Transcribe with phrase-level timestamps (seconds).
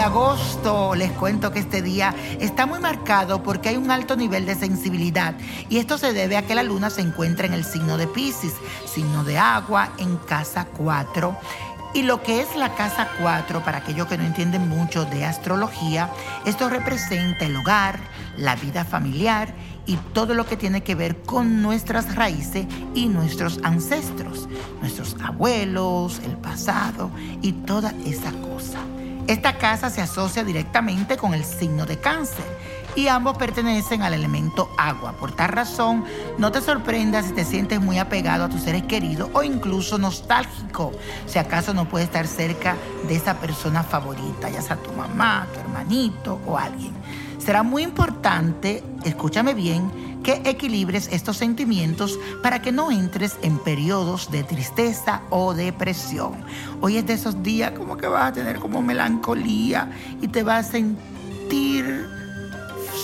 [0.00, 0.94] Agosto.
[0.94, 5.34] Les cuento que este día está muy marcado porque hay un alto nivel de sensibilidad
[5.68, 8.54] y esto se debe a que la luna se encuentra en el signo de Pisces,
[8.86, 11.36] signo de agua, en casa 4.
[11.92, 16.08] Y lo que es la casa 4, para aquellos que no entienden mucho de astrología,
[16.44, 17.98] esto representa el hogar,
[18.36, 19.52] la vida familiar
[19.86, 24.48] y todo lo que tiene que ver con nuestras raíces y nuestros ancestros,
[24.80, 27.10] nuestros abuelos, el pasado
[27.42, 28.78] y toda esa cosa.
[29.26, 32.44] Esta casa se asocia directamente con el signo de cáncer
[32.96, 35.12] y ambos pertenecen al elemento agua.
[35.12, 36.04] Por tal razón,
[36.38, 40.92] no te sorprendas si te sientes muy apegado a tus seres queridos o incluso nostálgico,
[41.26, 42.76] si acaso no puedes estar cerca
[43.06, 46.92] de esa persona favorita, ya sea tu mamá, tu hermanito o alguien.
[47.38, 54.30] Será muy importante, escúchame bien, que equilibres estos sentimientos para que no entres en periodos
[54.30, 56.44] de tristeza o depresión.
[56.80, 60.68] Hoy es de esos días como que vas a tener como melancolía y te vas
[60.68, 62.06] a sentir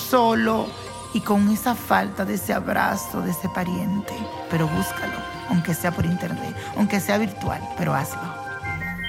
[0.09, 0.67] solo
[1.15, 4.13] y con esa falta de ese abrazo de ese pariente.
[4.51, 5.17] Pero búscalo,
[5.49, 8.46] aunque sea por internet, aunque sea virtual, pero hazlo.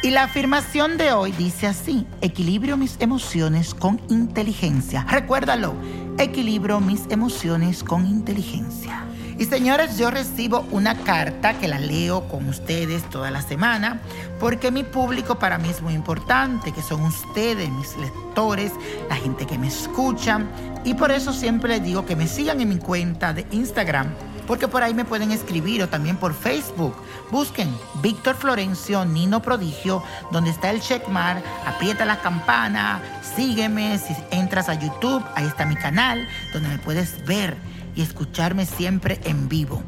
[0.04, 5.04] Y la afirmación de hoy dice así, equilibrio mis emociones con inteligencia.
[5.10, 5.74] Recuérdalo,
[6.20, 9.04] equilibrio mis emociones con inteligencia.
[9.40, 14.00] Y señores, yo recibo una carta que la leo con ustedes toda la semana,
[14.40, 18.72] porque mi público para mí es muy importante, que son ustedes, mis lectores,
[19.10, 20.42] la gente que me escucha.
[20.86, 24.08] Y por eso siempre les digo que me sigan en mi cuenta de Instagram,
[24.48, 26.96] porque por ahí me pueden escribir o también por Facebook.
[27.30, 27.70] Busquen
[28.02, 33.02] Víctor Florencio, Nino Prodigio, donde está el checkmark, aprieta la campana,
[33.36, 37.58] sígueme, si entras a YouTube, ahí está mi canal, donde me puedes ver
[37.96, 39.84] y escucharme siempre en vivo.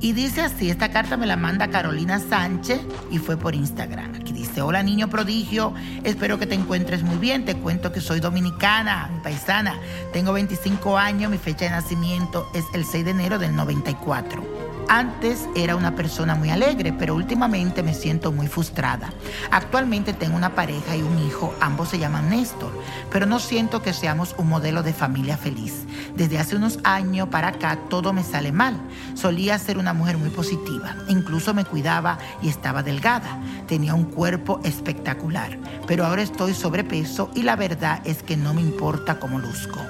[0.00, 2.80] Y dice así, esta carta me la manda Carolina Sánchez
[3.12, 4.16] y fue por Instagram.
[4.16, 5.72] Aquí dice, hola niño prodigio,
[6.04, 7.44] espero que te encuentres muy bien.
[7.44, 9.78] Te cuento que soy dominicana, mi paisana.
[10.12, 14.71] Tengo 25 años, mi fecha de nacimiento es el 6 de enero del 94.
[14.94, 19.10] Antes era una persona muy alegre, pero últimamente me siento muy frustrada.
[19.50, 22.78] Actualmente tengo una pareja y un hijo, ambos se llaman Néstor,
[23.10, 25.86] pero no siento que seamos un modelo de familia feliz.
[26.14, 28.78] Desde hace unos años para acá todo me sale mal.
[29.14, 33.40] Solía ser una mujer muy positiva, incluso me cuidaba y estaba delgada.
[33.66, 38.60] Tenía un cuerpo espectacular, pero ahora estoy sobrepeso y la verdad es que no me
[38.60, 39.80] importa cómo luzco.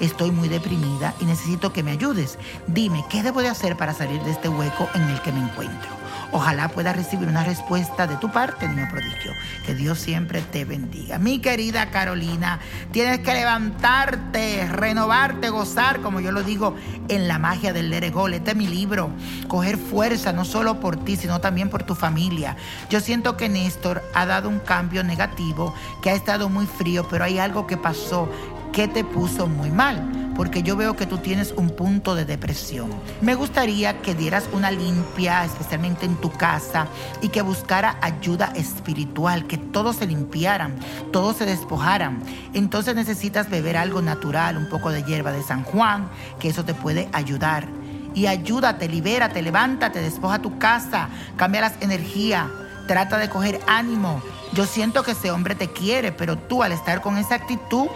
[0.00, 2.38] Estoy muy deprimida y necesito que me ayudes.
[2.68, 5.98] Dime, ¿qué debo de hacer para salir de este hueco en el que me encuentro?
[6.30, 9.32] Ojalá puedas recibir una respuesta de tu parte, niño prodigio.
[9.64, 11.18] Que Dios siempre te bendiga.
[11.18, 12.58] Mi querida Carolina,
[12.92, 16.76] tienes que levantarte, renovarte, gozar, como yo lo digo,
[17.08, 18.34] en la magia del Leregol.
[18.34, 19.10] Este es mi libro.
[19.48, 22.56] Coger fuerza, no solo por ti, sino también por tu familia.
[22.90, 27.24] Yo siento que Néstor ha dado un cambio negativo, que ha estado muy frío, pero
[27.24, 28.28] hay algo que pasó
[28.72, 32.90] que te puso muy mal, porque yo veo que tú tienes un punto de depresión.
[33.20, 36.86] Me gustaría que dieras una limpia, especialmente en tu casa,
[37.20, 40.76] y que buscara ayuda espiritual, que todos se limpiaran,
[41.10, 42.22] todos se despojaran.
[42.54, 46.08] Entonces necesitas beber algo natural, un poco de hierba de San Juan,
[46.38, 47.66] que eso te puede ayudar.
[48.14, 52.46] Y ayúdate, libérate, levántate, despoja tu casa, cambia las energías,
[52.86, 54.22] trata de coger ánimo.
[54.52, 57.88] Yo siento que ese hombre te quiere, pero tú al estar con esa actitud,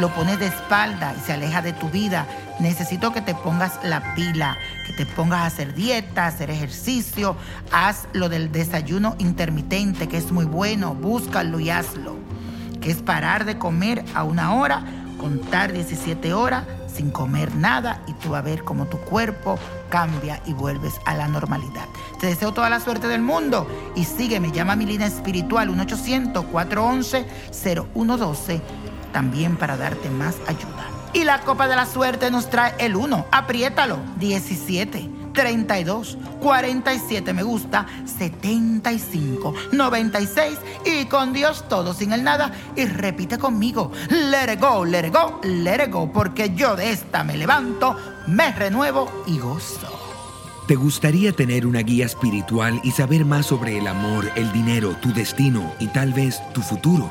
[0.00, 2.26] lo pones de espalda y se aleja de tu vida.
[2.58, 4.56] Necesito que te pongas la pila,
[4.86, 7.36] que te pongas a hacer dieta, hacer ejercicio,
[7.70, 12.16] haz lo del desayuno intermitente, que es muy bueno, búscalo y hazlo.
[12.80, 14.84] Que es parar de comer a una hora,
[15.18, 19.58] contar 17 horas sin comer nada y tú vas a ver cómo tu cuerpo
[19.90, 21.84] cambia y vuelves a la normalidad.
[22.18, 28.62] Te deseo toda la suerte del mundo y sígueme, llama a mi línea espiritual 1-800-411-0112
[29.12, 30.86] también para darte más ayuda.
[31.12, 35.20] Y la copa de la suerte nos trae el 1, apriétalo, 17.
[35.32, 37.86] 32, 47 me gusta,
[38.18, 44.84] 75, 96 y con Dios todo sin el nada y repite conmigo, let it go,
[44.84, 47.96] let it go, let it go, porque yo de esta me levanto,
[48.26, 49.88] me renuevo y gozo.
[50.66, 55.12] ¿Te gustaría tener una guía espiritual y saber más sobre el amor, el dinero, tu
[55.12, 57.10] destino y tal vez tu futuro?